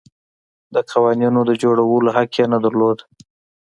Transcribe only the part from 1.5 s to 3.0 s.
جوړولو حق یې نه درلود.